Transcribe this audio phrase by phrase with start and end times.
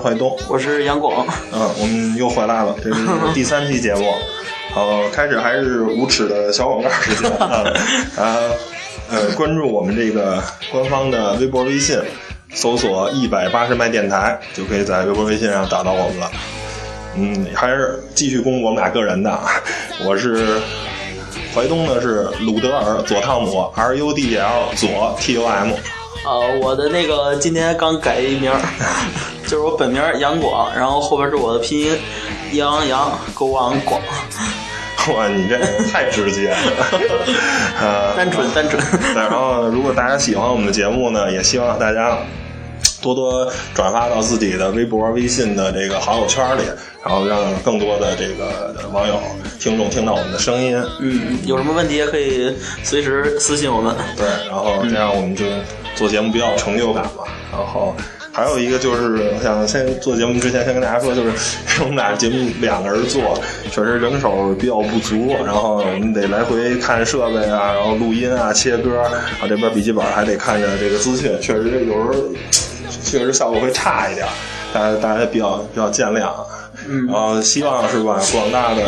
[0.00, 1.26] 怀东，我是杨广。
[1.52, 3.00] 嗯，我们又回来了，这是
[3.34, 4.12] 第三期节目。
[4.72, 7.64] 好，开始还是无耻的小广告时间啊！
[8.16, 8.38] 啊，
[9.10, 12.00] 呃，关注我们这个官方的微博、微信，
[12.54, 16.30] 搜索“一百八十麦电台”，就可以在微博、微信上找到我们了。
[17.16, 19.38] 嗯，还是继续公布我们俩个人的，
[20.06, 20.60] 我是
[21.52, 25.72] 淮东呢是鲁德尔左汤姆 R U D L 左 T U M。
[26.24, 28.52] 呃，我的那个今天刚改一名，
[29.50, 31.98] 就是我本名杨广，然后后边是我的拼音
[32.52, 34.00] 杨洋勾王广。
[35.12, 35.58] 哇，你这
[35.90, 36.56] 太直接了，
[37.80, 38.80] 呃， 单纯单纯。
[39.12, 42.16] 然后，如果大家喜欢我们的节目呢，也希望大家
[43.02, 46.62] 多多转发到自己的微博、微信的这个好友圈里，
[47.02, 49.18] 然后让更多的这个网友、
[49.58, 50.80] 听众听到我们的声音。
[51.00, 53.92] 嗯，有什么问题也可以随时私信我们。
[54.16, 55.44] 对，然后这样我们就
[55.96, 57.24] 做节目比较有成就感嘛。
[57.50, 57.96] 然后
[58.40, 63.38] 还有一个就是，我想先做节目之前先跟大家说，就是我们俩节目两个人做，
[63.70, 72.14] 确实人手比较不足，然后我们得来回看设备啊，然后录音啊、切歌，然后这边笔记本还得看着这个资讯，确实有时候
[73.04, 74.26] 确实效果会差一点，
[74.72, 76.30] 大家大家比较比较见谅。
[76.88, 78.82] 嗯，然后希望是吧，广大的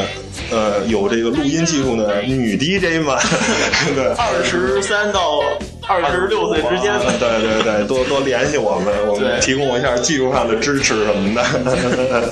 [0.51, 3.15] 呃有这个录音技术的女 DJ 们，
[3.95, 5.41] 对，二十三到
[5.87, 11.43] 二十六岁之间，对对对，多多联系我们，我们提供一下技术上的支持什么的，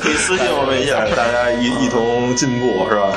[0.00, 3.12] 可以私信我们一下， 大家一一同进步是吧？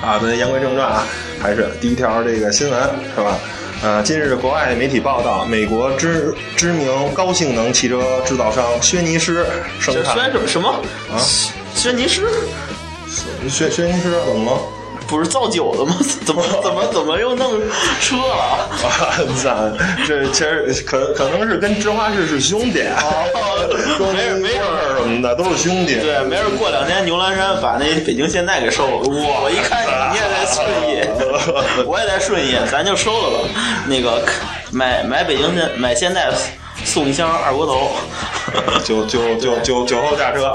[0.00, 1.04] 啊，咱言归正传啊，
[1.40, 2.80] 还是第一条这个新闻
[3.16, 3.36] 是吧？
[3.82, 9.44] 呃，近日国外媒体报道，美国知知名高性能汽车制造商轩尼诗
[9.80, 10.68] 生产轩什么什么
[11.10, 11.18] 啊？
[11.74, 12.22] 轩尼诗？
[13.50, 14.60] 轩轩尼诗怎么了？
[15.08, 15.96] 不是造酒的吗？
[16.24, 17.60] 怎么怎么怎么又弄
[18.00, 18.70] 车了？
[18.86, 19.74] 啊，咱
[20.06, 24.60] 这其实可可能是跟芝华士是兄弟，哦、没事没事
[24.96, 25.96] 什么的都是兄弟。
[26.00, 29.02] 对，没事过两天牛栏山把那北京现代给收了。
[29.02, 29.84] 我一看
[30.52, 31.02] 顺义，
[31.86, 33.48] 我也在顺义，咱就收了吧。
[33.86, 34.22] 那个
[34.70, 36.30] 买买北京现买现代
[36.84, 37.92] 送一箱二锅头，
[38.84, 40.52] 酒酒酒酒酒后驾车，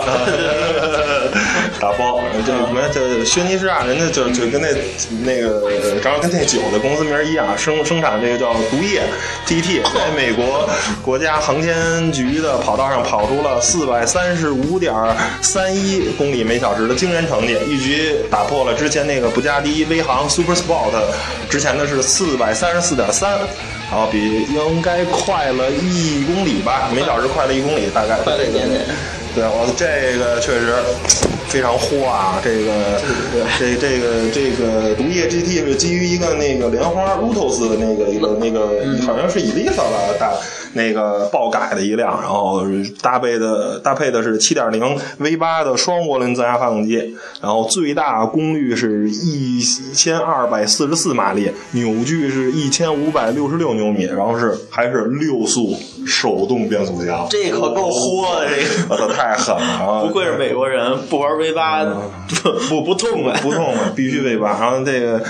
[1.79, 2.19] 打包。
[2.45, 4.67] 这什么这轩尼诗啊，人家就就跟那
[5.23, 9.01] 那个正好跟那酒的公司名一样，生生产这个叫毒液
[9.45, 10.69] GT，在美国
[11.01, 14.94] 国家航天局的跑道上跑出了四百三十五点
[15.41, 20.91] 三一公里每小时的惊人成绩，一举打破了之前那个布加迪威航 Super Sport
[21.49, 23.39] 之前的是四百三十四点三。
[23.90, 28.84] 然后比应该快了一公里吧，每小时快了一公里，大概快了一点点。
[29.34, 30.75] 对，我这个确实
[31.47, 32.40] 非常豁啊！
[32.44, 33.02] 这个
[33.58, 38.68] 这这个这个毒液 GT 是基于一个那个莲花 Lotus 的那个一个那个
[39.06, 40.34] 好像是 Elisa 吧大
[40.74, 42.62] 那个爆改的一辆，然后
[43.02, 55.75] 搭配的搭配的是7.0 V8 的双涡轮增压发动机，然后最大功率是一千二百四十四马力，扭矩是一千五百六十六牛米，然后是还是六速
[56.06, 60.06] 手动变速箱，这可够豁的，这个我操太狠了！
[60.06, 61.86] 不愧是美国人，不玩 V 八
[62.70, 64.59] 不不痛快，不痛快，必须 V 八。
[64.59, 65.24] 然后这个。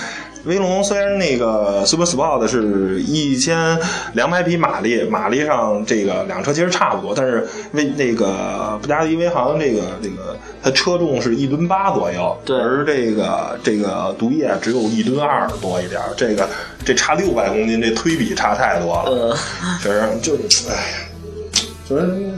[0.46, 3.78] 威龙虽然那个 Super Sport 是一千
[4.14, 16.48] 两百匹马力，马力上这个两车其实差不多，但是威那个布加迪威航这个这个它车重是一吨八左右，对，而这个这个毒液只有一吨二多一点，这个
[16.86, 19.38] 这差六百公斤，这推比差太多了，
[19.84, 20.36] 确实就
[20.70, 20.98] 哎呀，
[21.90, 22.32] 就是。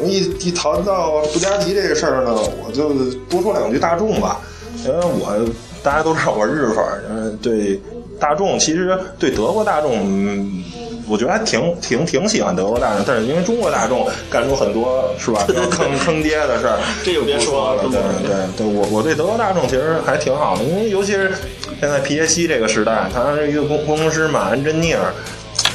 [0.00, 2.92] 我一一谈到布加迪这个事儿呢，我就
[3.28, 4.40] 多说两句大众吧，
[4.84, 5.48] 因为我。
[5.82, 7.80] 大家都知道我日粉，嗯，对
[8.18, 10.62] 大众其实对德国大众，嗯、
[11.08, 17.82] 我觉得还挺挺挺喜欢德国大众，但是因为中国大众干出很多是吧坑 坑爹的事儿，这就别说了。
[17.84, 21.32] 对对对，我我对德国大众其实还挺好的，因为尤其是
[21.80, 25.00] 现在皮耶希这个时代，他是一个工工程师嘛，安珍尼尔。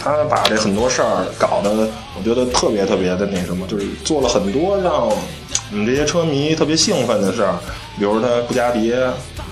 [0.04, 1.88] 他把这很多事儿搞得，
[2.18, 5.18] 我觉得特别特别的那什么，就是做了很多让我
[5.72, 7.56] 们这些车迷特别兴奋的事儿，
[7.98, 8.94] 比如他布加迪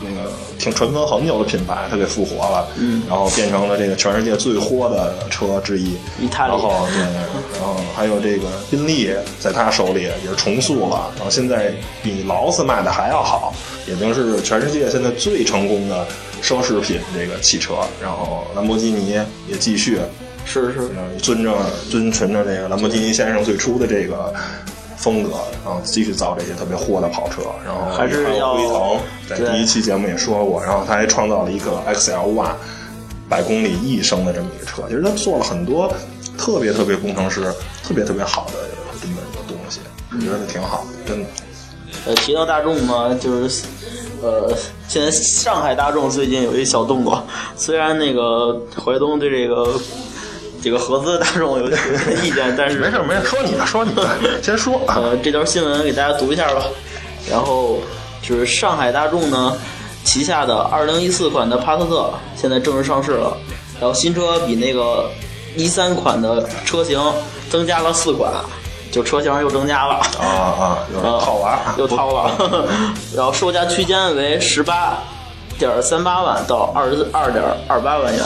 [0.01, 5.95] 那个挺尘封很久的品牌，他给复活了，嗯，然后变成了这个全世界最火的车之一。
[6.37, 6.99] 然后对，
[7.59, 13.53] 然后还有这个宾利在他手里也是重塑了，然后现在比劳斯卖的还要好，
[13.87, 16.05] 已经是全世界现在最成功的
[16.41, 17.75] 奢侈品这个汽车。
[18.01, 19.11] 然后兰博基尼
[19.49, 19.99] 也继续。
[20.45, 20.89] 是是，
[21.21, 21.55] 遵着
[21.89, 24.33] 遵循着这个兰博基尼先生最初的这个
[24.97, 25.31] 风格，
[25.63, 32.53] 然后继续造这些特别豁的跑车，然后还是要辉腾，在第一期节目也说过，然后他还创造了一个 XL One
[33.29, 35.91] 百公里一升的这么一个车，其实他做了很多
[36.37, 37.53] 特别特别工程师，
[37.83, 38.53] 特别特别好的
[39.01, 39.79] 这么一个东西，
[40.11, 41.29] 我觉得挺好的，真的。
[42.05, 43.63] 呃，提到大众嘛，就是
[44.21, 44.53] 呃，
[44.87, 47.23] 现在上海大众最近有一小动作，
[47.55, 49.79] 虽然那个怀东对这个
[50.63, 51.79] 这个合资大众有点
[52.23, 54.07] 意见，但是没事没事，说你的说你的，
[54.41, 54.79] 先说。
[54.87, 56.63] 呃，这条新闻给大家读一下吧。
[57.29, 57.79] 然后
[58.21, 59.57] 就是上海大众呢
[60.03, 63.35] 旗下的2014款的帕萨特现在正式上市了，
[63.79, 65.09] 然后新车比那个
[65.55, 66.99] 一三款的车型
[67.49, 68.31] 增加了四款。
[68.91, 72.67] 就车型又增加了啊啊， 又套娃，又套了，
[73.15, 74.99] 然后售价区间为十八
[75.57, 78.23] 点三八万到二十二点二八万元，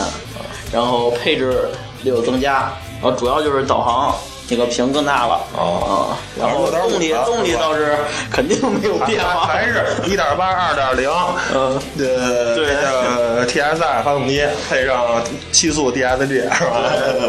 [0.73, 1.69] 然后配置
[2.03, 2.71] 略有增加，
[3.01, 4.15] 然后主要就是导航
[4.49, 7.97] 那个屏更大了啊，然后动力动力倒是
[8.31, 11.09] 肯定没有变化，还是一点八二点零，
[11.53, 15.21] 呃对个 T S I 发动机配上
[15.51, 16.81] 七速 D S G 是吧？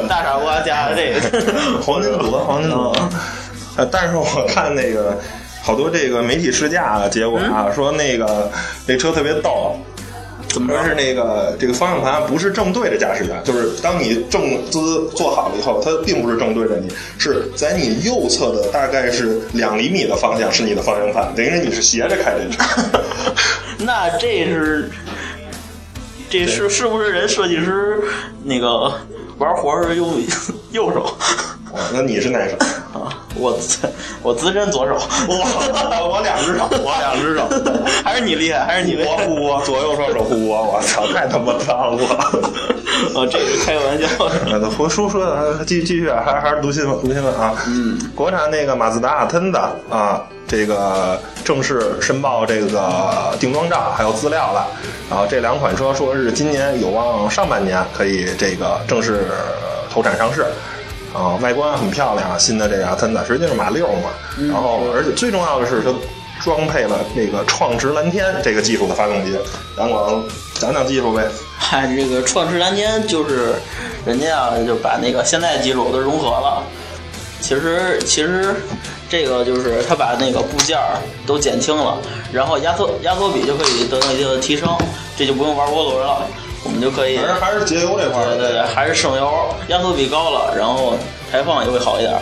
[0.08, 2.94] 大傻瓜加这个 黄金组合，黄金组。
[3.76, 5.16] 呃，但是我看那个
[5.62, 8.48] 好多这个媒体试驾的结果啊，说那个
[8.86, 9.76] 那车特别逗，
[10.50, 22.64] 怎么说是那个这个方向盘不是正对着驾驶员，就是当你正姿坐好了以后，它并不是正对着你，是在你右侧的大概是两厘米的方向是你的方向盘，等于你是斜着开这车。
[23.84, 24.90] 那这是
[26.28, 28.02] 这是是不是人设计师
[28.42, 28.92] 那个
[29.38, 30.14] 玩活是用
[30.72, 31.16] 右手？
[31.92, 32.56] 那你是哪手？
[32.98, 33.58] 啊，我
[34.22, 34.94] 我资深左手，
[35.28, 37.48] 我我两只手，我两只手，
[38.02, 42.04] 还是你厉害，还是你我护我左右双手护我，我操，太他妈脏了！
[43.14, 44.08] 啊，这是开个玩笑。
[44.58, 47.54] 那胡叔说的，继继续，还还是读新闻，读新闻啊。
[47.66, 49.60] 嗯，国产那个马自达腾的
[49.90, 54.66] 啊，这个正式申报这个定妆照还有资料了。
[55.08, 59.26] 然后这两款车说是今年有望上半年可以这个正式
[59.90, 60.46] 投产上市。
[61.14, 64.10] 啊，外观很漂亮，新的这个它实际是马六嘛，
[64.48, 65.92] 然后而且最重要的是它
[66.42, 69.36] 装配了那个创驰蓝天这个技术的发动机，
[69.76, 70.22] 杨广
[70.54, 71.26] 讲讲技术呗。
[71.58, 73.54] 嗨，这个创驰蓝天就是
[74.06, 76.62] 人家啊就把那个现在技术都融合了，
[77.40, 78.54] 其实其实
[79.08, 80.78] 这个就是它把那个部件
[81.26, 81.98] 都减轻了，
[82.32, 84.68] 然后压缩压缩比就可以得到一定的提升，
[85.16, 86.26] 这就不用玩涡轮了。
[86.64, 90.94] 我们就可以，还是还是节油这块儿，对对对，还是省油，压缩比高了，然后
[91.30, 92.14] 排放也会好一点。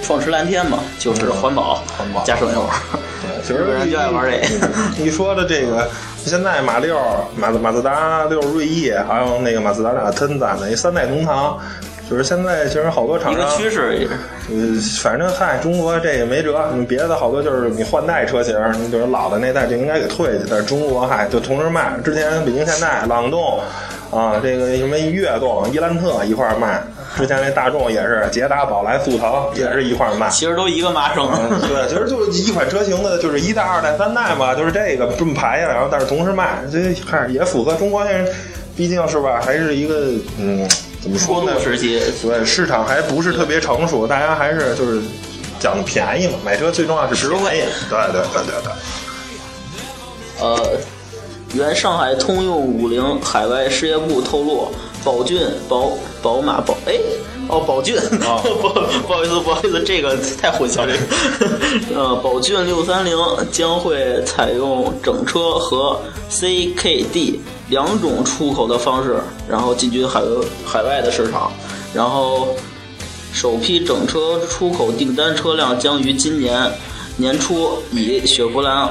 [0.00, 2.64] 创驰蓝天嘛，就是环保，环保加省油。
[3.20, 4.68] 对， 其实人就爱玩这个。
[4.96, 5.90] 你说的这个，
[6.24, 6.96] 现在马六、
[7.36, 11.58] 马自马自达六锐意，还有那个马自达阿腾赞的三代同堂，
[12.08, 14.12] 就是现在其实好多厂商一个趋势也是。
[14.50, 21.92] 呃，反正嗨，中国这也没辙，你别的好多就是你换代车型，你就是老的那代就应该给退去，但是中国嗨就同时卖。
[22.04, 23.60] 之前北京现代、朗动。
[24.10, 26.82] 啊，这个什么悦动、伊兰特一块卖，
[27.14, 31.28] 之前那大众也是捷达、宝来、速腾也是一块卖，其实都一个马生。
[31.68, 38.26] 对，其实就是一款车型的，就是一代、二代、三代嘛，就是这个这么排下来，然后但是同时卖，这还也符合中国人，
[38.74, 40.06] 毕竟是吧，还是一个
[40.38, 40.66] 嗯，
[41.00, 41.60] 怎么说呢？
[41.60, 45.00] 时期，对，市场还不是特别成熟，大家还是就是
[45.60, 47.64] 讲便宜嘛，买车最重要是实惠。
[47.88, 48.72] 对对对对对。
[50.40, 50.78] 呃。
[51.54, 54.70] 原上海通用五菱海外事业部透露，
[55.02, 56.92] 宝骏、宝宝马、宝哎
[57.48, 57.96] 哦，宝骏，
[58.60, 58.68] 不
[59.06, 60.94] 不好意思，不好意思，这个太混淆了。
[61.94, 63.16] 呃，宝骏六三零
[63.50, 65.98] 将会采用整车和
[66.30, 67.38] CKD
[67.70, 70.20] 两种出口的方式，然后进军海
[70.66, 71.50] 海外的市场。
[71.94, 72.48] 然后，
[73.32, 76.70] 首批整车出口订单车辆将于今年
[77.16, 78.88] 年初以雪佛兰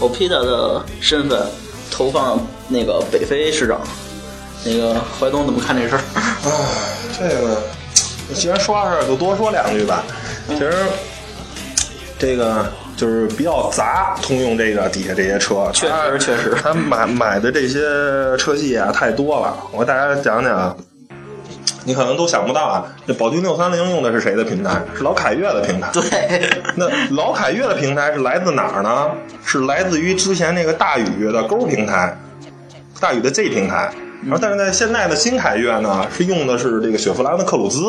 [0.00, 1.44] Opida 的身份。
[1.90, 2.38] 投放
[2.68, 3.80] 那个北非市场，
[4.62, 6.02] 那个怀东怎么看这事儿？
[6.44, 6.50] 唉，
[7.18, 7.62] 这个
[8.34, 10.04] 既然说到这儿，就多说两句吧。
[10.48, 10.72] 其实
[12.18, 12.66] 这个
[12.96, 17.80] 就是比较杂，通用这个底下这些车，确实确实，他买买的这些
[18.36, 19.56] 车系啊太多了。
[19.72, 20.76] 我给大家讲讲。
[21.84, 24.82] 你可能都想不到啊，这宝骏六三零用的是谁的平台？
[24.94, 25.88] 是老凯越的平台。
[25.90, 29.10] 对，那老凯越的平台是来自哪儿呢？
[29.42, 32.14] 是来自于之前那个大宇的勾平台，
[33.00, 33.90] 大宇的 Z 平台。
[34.22, 37.80] 然后，但是在现在的新凯越呢，是用的是这个雪佛兰的克鲁兹。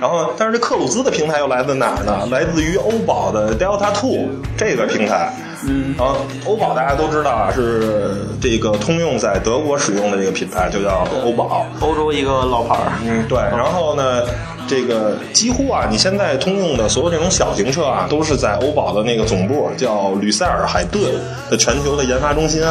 [0.00, 2.26] 然后，但是这克鲁兹的平台又来自哪儿呢？
[2.30, 5.32] 来自于欧宝的 Delta Two 这个平台。
[5.66, 12.92] 嗯，然后欧宝大家都知道啊，是这个通用在德国使用的这个品牌，就叫欧宝，欧洲一个老牌儿。
[13.06, 13.38] 嗯，对。
[13.38, 14.24] 然后呢，
[14.68, 21.02] 这个几乎啊，你现在通用的所有这种小型车啊，都是在欧宝的那个总部叫吕塞尔海顿
[21.48, 22.62] 的全球的研发中心。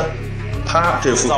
[0.65, 1.35] 他这负责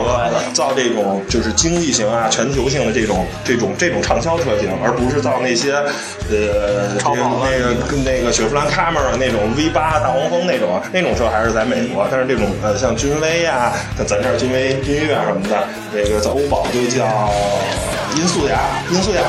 [0.54, 5.74] 造这种就是经济型啊、全球性的这种这种这种畅销车型，而不是造那些
[6.30, 17.06] 呃这个那个跟那个雪佛兰 Camry 那种 V 八大黄蜂那种那种车还是在美国，但是这种呃像君威呀，像咱这儿君威君越什么的，这个在欧宝就叫
[18.16, 18.60] 音速雅，
[18.92, 19.22] 音速雅。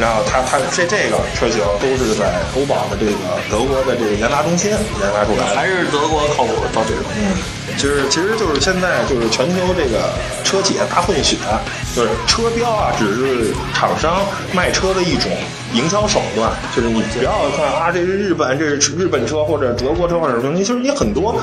[0.00, 2.24] 然后它它这这个车型都是在
[2.56, 3.12] 欧宝的这个
[3.50, 7.04] 德国的这个研发中心研发出来的，还是德国靠谱造这种。
[7.14, 7.36] 嗯，
[7.76, 10.10] 其实其实就是现在就是全球这个
[10.44, 11.36] 车企大混血，
[11.94, 15.30] 就是车标啊，只是厂商卖车的一种
[15.72, 16.52] 营销手段。
[16.74, 21.40] 就是你不要看啊，这是日本，这是日本车或者德国车或者什么，你其实你很多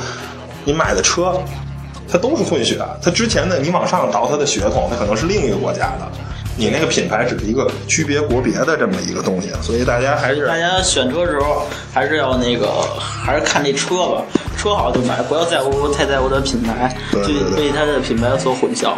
[0.64, 1.42] 你买的车，
[2.12, 2.80] 它都是混血。
[3.02, 6.08] 它之前的你往上倒它的血统，它可能是另一个国家的。
[6.56, 12.68] 你那个品牌只是一个区别国别的这么一个东西，所以大家还是大家选车时候还是要那个，
[13.00, 14.22] 还是看这车吧，
[14.60, 18.92] 车好就买，不要在乎太在乎的品牌，对对对被它的品牌所混淆。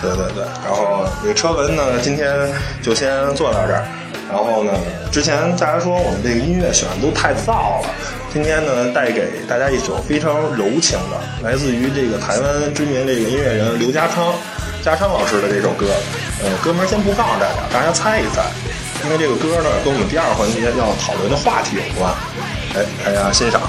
[0.00, 2.32] 对对对，然后这个车文呢，今天
[2.80, 3.84] 就先做到这儿。
[4.30, 4.72] 然后呢，
[5.10, 7.90] 之前大家说我们这个音乐选的都太燥了，
[8.32, 14.32] 今天呢带给大家一首非常柔情的，来自于这个台湾知名这个音乐人刘家昌。
[14.82, 15.86] 家昌老师的这首歌，
[16.42, 18.42] 呃，歌名先不告诉大家，大家猜一猜，
[19.04, 22.12] 因为这个歌呢跟我们第二环节要讨论的话题有关，
[22.74, 23.60] 哎，大家欣赏。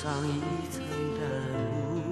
[0.00, 0.30] 上一
[0.70, 0.80] 层
[1.18, 1.20] 淡
[2.06, 2.08] 雾，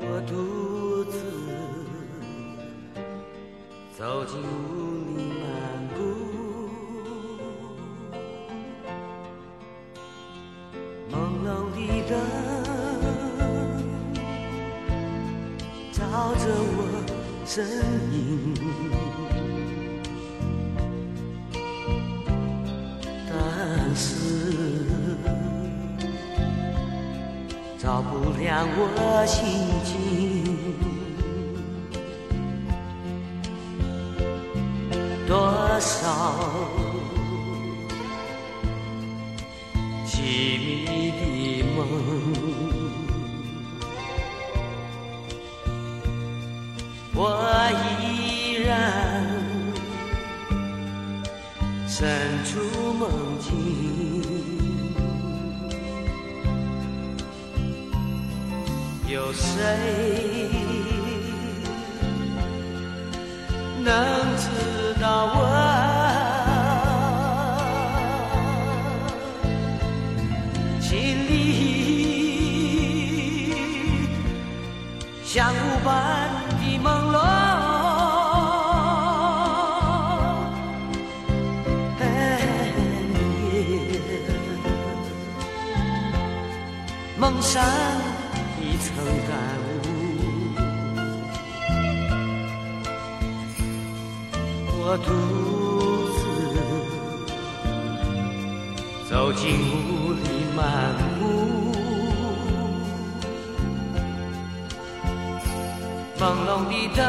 [0.00, 0.30] 我独
[1.10, 1.14] 自
[3.98, 4.44] 走进雾
[5.16, 5.44] 里漫
[5.88, 5.98] 步，
[11.10, 11.76] 朦胧的
[12.08, 12.12] 灯
[15.90, 15.98] 照
[16.36, 16.78] 着我
[17.44, 17.54] 身
[18.12, 18.95] 影。
[27.86, 29.44] 照不亮我心
[29.84, 29.94] 境，
[35.24, 35.94] 多少
[40.04, 40.18] 凄
[40.58, 41.78] 迷的梦，
[47.14, 47.16] 我
[48.02, 48.68] 依然
[51.86, 51.94] 身
[52.44, 52.58] 处
[52.98, 53.08] 梦
[53.40, 53.95] 境。
[59.08, 60.50] 有谁
[63.84, 63.94] 能
[64.36, 64.48] 知
[65.00, 65.40] 道我
[70.80, 70.90] 心
[71.28, 71.32] 里
[75.24, 77.14] 像雾般的朦胧？
[87.18, 88.05] 梦上。
[94.88, 95.10] 我独
[96.12, 96.22] 自
[99.10, 101.26] 走进雾里漫步，
[106.20, 107.02] 朦胧的灯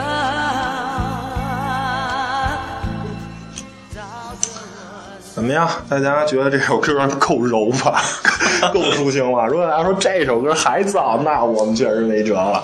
[5.35, 5.69] 怎么样？
[5.87, 8.01] 大家觉得这首歌够柔吧？
[8.73, 9.45] 够抒情了。
[9.45, 12.63] 如果大家说这首歌还燥，那我们确实没辙了。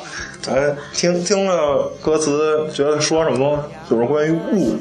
[0.49, 3.63] 哎，听听了歌词，觉得说什么？
[3.87, 4.75] 就是关于雾，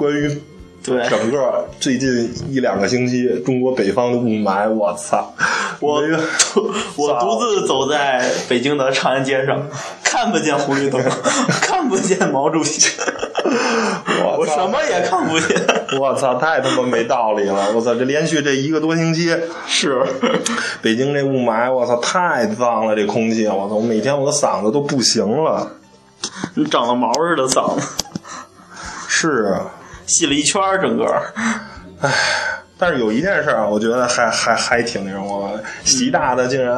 [0.00, 0.40] 关于
[0.82, 4.66] 对整个最近一两个星期中国北方的雾霾。
[4.66, 5.34] 我操！
[5.78, 6.00] 我
[6.96, 9.62] 我 独自走在北京的长安街上，
[10.02, 11.02] 看不见红绿灯，
[11.60, 12.96] 看不见毛主席，
[14.38, 15.60] 我什么也看不见。
[15.98, 17.72] 我操，太他妈没道理了！
[17.74, 20.02] 我操，这连续这一个多星期是
[20.80, 25.72] 北京这雾霾，我操，太脏了，这空气，我操，我每天我的嗓子都不行了，
[26.54, 27.86] 你长了毛似的嗓子，
[29.08, 29.66] 是啊，
[30.10, 31.06] 细了一圈整个，
[32.02, 32.10] 唉。
[32.80, 36.74] 但是有一件事啊，我觉得还还还挺那什么，习大的竟然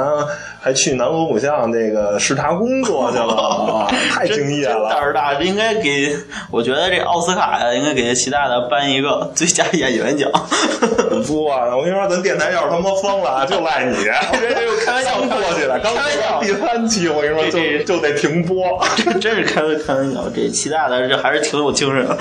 [0.61, 5.07] 还去南锣鼓巷那个视察工作去了， 太敬业了胆了。
[5.07, 6.15] 儿大，应该给，
[6.51, 10.29] 我觉得这奥斯卡呀，应该给习大大颁一个最佳演员奖。
[11.27, 13.97] 不啊，我跟你说，咱电台要是他妈封了，就赖你。
[14.03, 18.85] 这又开玩笑刚过去了，刚开玩笑第三期，我跟你说，就就得停播。
[18.97, 22.17] 这真是开玩开玩笑，这习大大这还是挺有精神的。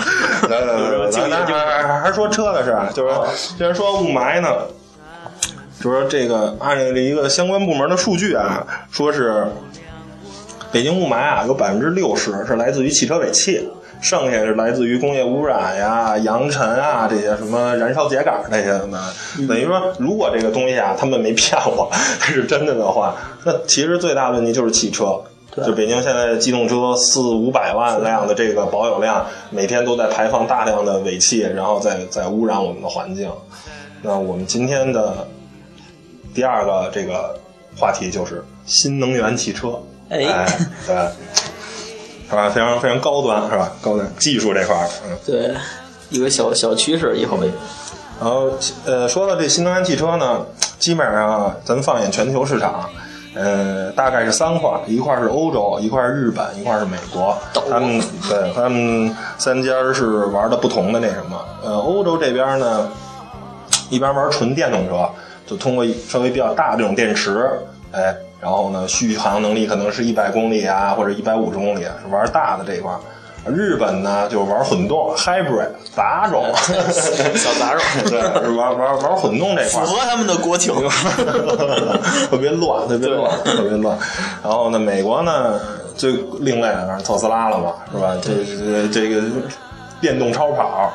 [0.50, 0.74] 来来
[1.28, 3.14] 来还还说车的事儿，就是
[3.58, 4.50] 既然说雾霾呢，
[5.80, 9.48] 就是说这个按照一个相关部门的数据啊，说是
[10.74, 13.70] 北京雾霾啊，有百分之六十是来自于汽车尾气。
[14.02, 19.00] 剩下是来自于工业污染呀、扬尘啊这些什么燃烧秸秆这些的，
[19.48, 21.88] 等于说，如果这个东西啊，他们没骗我，
[22.20, 25.22] 它 是真的的话，那其实最大的问题就是汽车。
[25.58, 33.30] 就北京现在机动车四五百万辆的这个保有量，每天都在排放大量的尾气，然后再再污染我们的环境。
[34.02, 35.28] 那我们今天的
[36.34, 37.38] 第二个这个
[37.78, 39.80] 话题就是新能源汽车，
[40.10, 40.46] 哎哎，
[40.88, 40.96] 对，
[42.30, 42.50] 是吧？
[42.50, 43.72] 非常非常高端，是吧？
[43.82, 45.18] 高端技术这块儿，嗯。
[45.26, 45.54] 对，
[46.10, 47.38] 一个小小趋势，以后
[48.20, 48.52] 然后
[48.86, 50.46] 呃，说到这新能源汽车呢，
[50.80, 52.90] 基本上咱们放眼全球市场，
[53.34, 57.38] 呃，大概是三块，一块是欧洲，一块是日本，一块是美国。
[57.54, 61.40] 他们对他们三家是玩的不同的那什么。
[61.64, 62.90] 呃，欧洲这边呢，
[63.90, 65.10] 一般玩纯电动车，
[65.46, 67.50] 就通过稍微比较大的这种电池，
[67.92, 73.00] 哎，然后呢，续航能力可能是一百公里啊，或者一百五十公里，是玩大的这一块儿。
[73.48, 76.46] 日本呢，就玩混动 hybrid 杂种，
[77.36, 78.20] 小杂种对，
[78.56, 80.74] 玩玩玩混动这块儿符合他们的国情。
[82.30, 83.98] 特别乱，特别乱，特别乱。
[84.44, 85.60] 然后呢，美国呢
[85.96, 88.16] 最另类的特斯拉了嘛，是吧？
[88.22, 89.22] 这这这个
[90.00, 90.94] 电动超跑，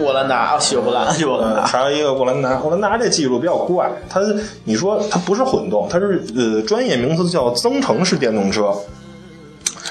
[0.00, 4.20] 沃兰达，雪佛兰，雪佛兰呃，达，还有一个沃兰达，沃兰达这技术比较怪，它
[4.64, 8.74] 你说它不是混动，它是呃专业名词叫增程式电动车。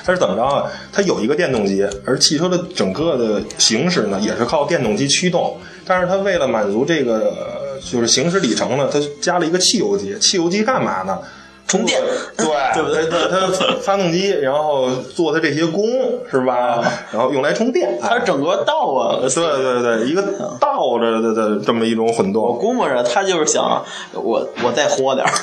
[0.08, 0.64] 它是怎么着啊？
[0.94, 5.58] 它有一个电动机，而汽车的整个的行驶呢，也是靠电动机驱动。
[5.86, 10.18] 但是它为了满足这个呃就是行驶里程呢，它加了一个汽油机。
[10.20, 11.20] 汽油机干嘛呢？
[11.68, 12.02] 充电
[12.38, 15.84] 对对不对它它它发动机，然后做的这些功
[16.32, 16.82] 是吧？
[17.12, 18.00] 然后用来充电。
[18.02, 20.24] 它整个倒啊，对对对，一个
[20.62, 22.54] 倒着的的这么一种混动我。
[22.54, 25.34] 估摸着他就是想我我再豁点儿，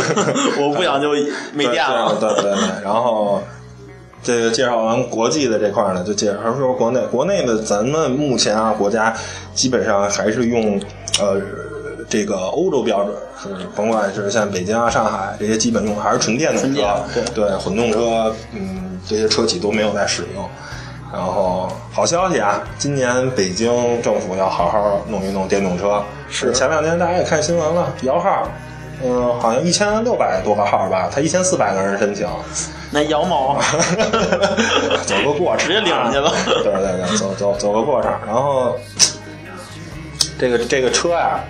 [0.64, 1.10] 我不想就
[1.52, 2.16] 没电了。
[2.18, 3.42] 对对对对，然后
[4.24, 7.00] 这个介绍完国际的这块呢，就介绍说国内。
[7.12, 9.14] 国内的咱们目前啊，国家
[9.54, 10.80] 基本上还是用
[11.20, 11.40] 呃
[12.08, 20.48] 这个欧洲标准，是甭管是像北京啊、上海这些，基本用还是纯电动车对，对混动车，嗯，这些车企都没有在使用。
[21.12, 23.70] 然后好消息啊，今年北京
[24.02, 26.02] 政府要好好弄一弄电动车。
[26.28, 28.48] 是前两天大家也看新闻了，摇号，
[29.04, 32.26] 嗯，好像一千六百多个号吧，他一千四百个人申请，
[32.94, 33.60] 那羊毛
[35.04, 38.20] 走个过程，直接领去了 对对对，走走走个过场。
[38.24, 38.78] 然后
[40.38, 41.40] 这个这个车呀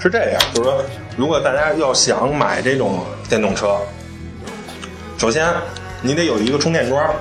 [0.00, 0.82] 是这样，就是说，
[1.18, 3.76] 如果大家要想买这种电动车，
[5.18, 5.46] 首先
[6.00, 7.14] 你得有一个充电桩，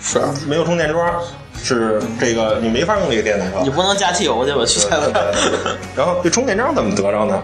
[0.00, 1.22] 是，没有充电桩
[1.62, 3.68] 是这个你没法用这个电动车你。
[3.68, 4.64] 不能加汽油去吧？
[4.64, 7.42] 去加对对对对 然后这充电桩怎么得着呢？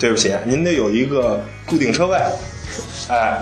[0.00, 2.16] 对不起，您得有一个固定车位，
[3.08, 3.38] 哎，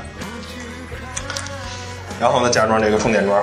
[2.21, 3.43] 然后呢加装这个充电桩，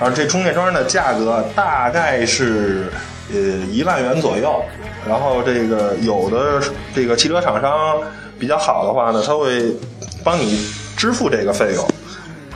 [0.00, 2.90] 然后这充电桩的价格大概是
[3.30, 3.38] 呃
[3.70, 4.64] 一万元左右，
[5.06, 6.60] 然后这个有的
[6.94, 8.00] 这个汽车厂商
[8.38, 9.76] 比较好的话呢，他会
[10.24, 11.86] 帮你支付这个费用，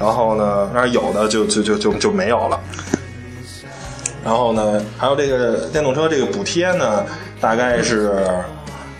[0.01, 2.59] 然后呢，那有的就就就就就没有了。
[4.25, 7.05] 然后呢，还有这个电动车这个补贴呢，
[7.41, 8.13] 大概是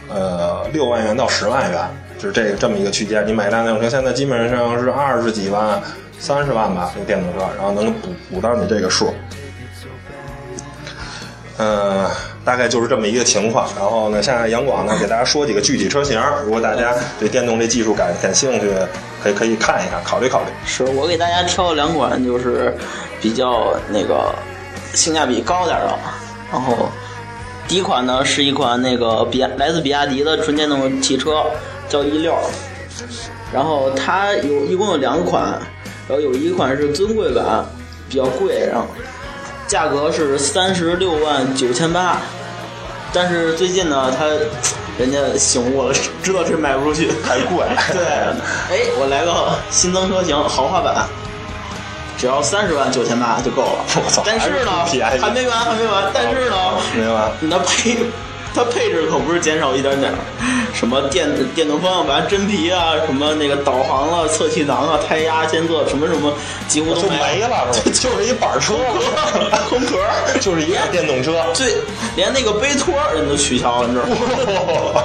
[0.09, 1.81] 呃六万元到十万元，
[2.19, 3.27] 就是这个这么一个区间。
[3.27, 5.83] 你买一辆电动车，现在基本上是二十几万、
[6.19, 9.15] 三十万吧，这个电动车，然后能补补到你这个数。
[11.61, 12.09] 嗯、
[12.45, 13.69] 大概就是这么一个情况。
[13.77, 18.73] 然后呢，现在杨广呢给大家说几个具体车型，如果大家对电动这技术感感兴趣，
[19.21, 20.47] 可以可以看一看，考虑考虑。
[20.65, 22.73] 是我给大家挑了两款，就是
[23.21, 24.33] 比较那个
[24.95, 25.99] 性价比高点的。
[26.53, 26.89] 然后
[27.67, 31.45] 第一款呢是一款那个比亚来自比亚迪的纯电动汽车，
[31.89, 32.37] 叫 E 六。
[33.53, 35.61] 然后它有一共有两款，
[36.09, 37.67] 然后有一款是尊贵版，
[38.09, 38.87] 比较贵，然后
[39.67, 42.17] 价格是三十六万九千八。
[43.13, 44.27] 但是最近呢，他
[44.99, 48.05] 人家醒悟了，知道这卖不出去，太贵 对，
[48.71, 51.07] 哎，我来个新增车型豪华版，
[52.19, 53.85] 只要三十万九千八就够了。
[53.97, 54.85] 我操但是呢
[55.21, 56.11] 还没完，还没完。
[56.13, 56.57] 但是呢，
[56.95, 57.31] 没完？
[57.41, 57.97] 你的配，
[58.55, 60.19] 它配置可不是减少一点点儿，
[60.75, 66.33] 什么电电动方向盘、真皮啊，什么那个导航啊、侧气囊啊、胎压监测，什么什么
[66.69, 67.17] 几乎都没。
[67.19, 67.67] 没了？
[67.93, 68.75] 就是一板车，
[69.69, 69.97] 空壳，
[70.41, 71.75] 就是一辆电动车， 最
[72.17, 75.03] 连那个杯托人都取消了，你知道吗？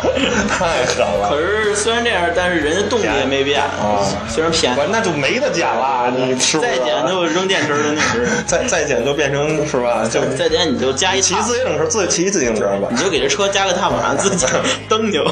[0.49, 1.38] 太狠了可。
[1.38, 3.99] 是虽然这样，但是人家动力也没变啊
[4.30, 6.69] 虽然便宜，那就没得减了，你是不是？
[6.69, 10.08] 再减就扔电池的那是，再再减就变成是吧？
[10.12, 12.97] 就再减你就加一骑自行车，自骑自行车吧你。
[12.97, 14.45] 就给这车加个踏板，自己
[14.88, 15.23] 蹬就。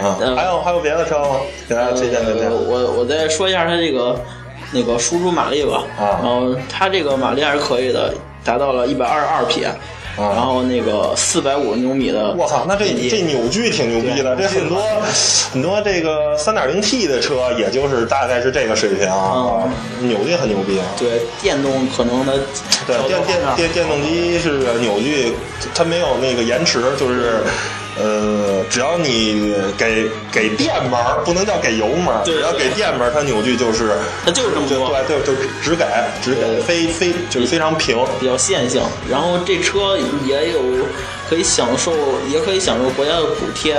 [0.00, 1.36] 啊，还有还有别的车吗？
[1.68, 2.56] 给大家推荐推荐呃。
[2.56, 4.18] 我我再说一下它这个
[4.72, 5.84] 那个输出马力吧。
[5.98, 8.12] 啊然后它这个马力还是可以的，
[8.44, 9.66] 达到了一百二十二匹。
[10.18, 14.82] 然后那个四百五十牛米的，啊我操，那这这扭矩挺牛逼的，这很多
[15.52, 19.68] 很多这个三点零 T 的车，也就是大概是这个水平啊，
[20.00, 20.80] 扭矩很牛逼。
[20.98, 22.32] 对电动可能它
[22.86, 25.34] 对，电电电电动机是扭矩，
[25.74, 27.42] 它没有那个延迟，就是。
[27.98, 33.92] 呃，只要你给给电门儿，不能叫给油门儿，只要给电门儿，它扭矩就是
[34.24, 35.32] 它就是这么多对对，就
[35.62, 35.84] 只给
[36.22, 37.96] 只给，非非就是非常平。
[38.20, 38.82] 比较线性。
[39.10, 40.60] 然后这车也有
[41.28, 41.92] 可以享受，
[42.28, 43.76] 也可以享受国家的补贴。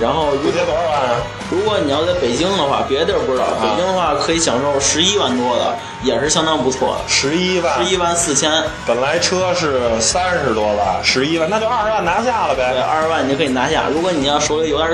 [0.00, 1.20] 然后如补贴多少万啊？
[1.50, 8.50] 如果你要在北京的话，别的地儿不知道，北京的话可以享受十一万多的，也是相当不错的，十一万，十一万四千。
[8.86, 12.86] 本来车是三十多万，十一万，那就二十万拿下了呗对，呗。
[12.88, 13.84] 二十万你就可以拿下。
[13.92, 14.90] 如果你要手里有点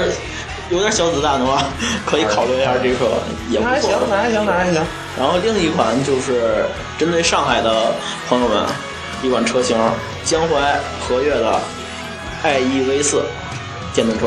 [0.71, 1.62] 有点小子弹的话，
[2.05, 3.07] 可以考虑一下这车，
[3.49, 3.90] 也不错那还行，。
[4.11, 4.83] 那还行，那还行。
[5.16, 6.64] 然后另一款就是
[6.99, 7.92] 针对上海的
[8.29, 8.64] 朋友们，
[9.23, 9.79] 一款车型，
[10.25, 11.61] 江淮和悦的
[12.42, 13.23] iEV 四
[13.95, 14.27] 电动车，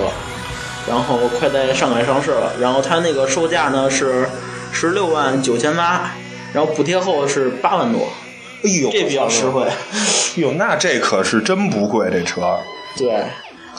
[0.89, 2.51] 然后快在上海上市了。
[2.59, 4.27] 然后它那个售价呢是
[4.71, 6.11] 十六万九千八，
[6.53, 8.07] 然后补贴后是八万多，
[8.63, 9.63] 哎呦，这比较实惠。
[9.69, 12.57] 哎呦，那这可是真不贵，这车。
[12.97, 13.23] 对，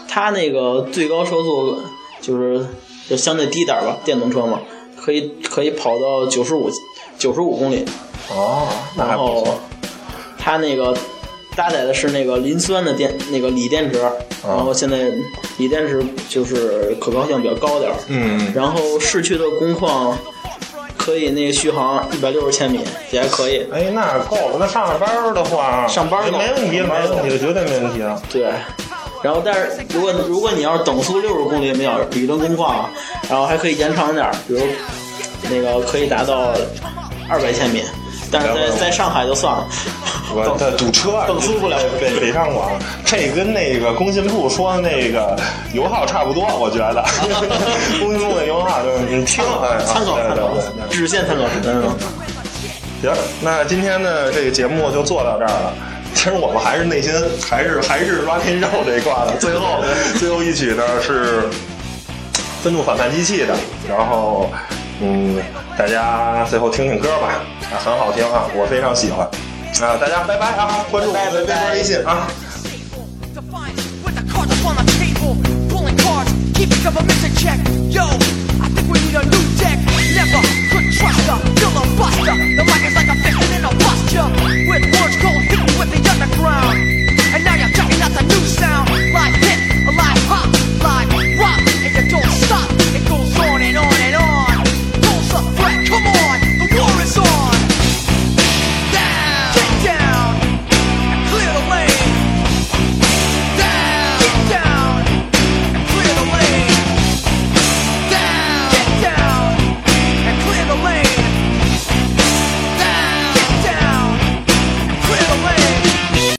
[0.08, 1.82] 它那个最高车速
[2.20, 2.66] 就是
[3.08, 4.60] 就相对低点儿吧，电动车嘛，
[4.96, 6.70] 可以可以跑到九十五
[7.18, 7.84] 九十五公里。
[8.30, 9.60] 哦，那还然后不错。
[10.38, 10.96] 它那个
[11.56, 14.00] 搭载的是那个磷酸的电那个锂电池，
[14.46, 14.96] 然后现在
[15.58, 17.96] 锂电池就是可靠性比较高点儿。
[18.08, 20.16] 嗯，然后市区的工况
[20.96, 23.66] 可以那个续航一百六十千米，也还可以。
[23.72, 24.56] 哎，那够了。
[24.58, 28.20] 那上班儿的话，上班儿没问题，没问题，绝对没问题啊。
[28.30, 28.42] 对，
[29.22, 32.88] 然后但是如果如果你要是等速六十公里每小时理论工况，
[33.28, 34.60] 然后还可以延长点儿，比如
[35.50, 36.54] 那个可以达到
[37.28, 37.82] 二百千米，
[38.30, 39.66] 但是在在上海就算了。
[40.32, 42.70] 我的堵车啊，等速不了北北北上广，
[43.04, 45.36] 这跟那个工信部说的那个
[45.72, 47.04] 油耗差不多，我觉得。
[48.00, 50.50] 工信部的油耗就是你听，哎，啊参考参考
[50.88, 51.42] 只限参考。
[53.02, 55.72] 行，那今天的这个节目就做到这儿了。
[56.14, 59.36] 其实我们还是内心还是还是 rock and roll 这一挂的。
[59.38, 59.82] 最后
[60.18, 61.48] 最后一曲呢是
[62.62, 63.54] 愤怒反叛机器的，
[63.88, 64.50] 然后
[65.00, 65.38] 嗯，
[65.78, 67.40] 大家最后听听歌吧，
[67.72, 69.26] 啊，很好听啊，我非常喜欢。
[69.82, 70.84] 啊，大家拜拜啊！
[70.90, 72.28] 关注，拜拜，关微信啊！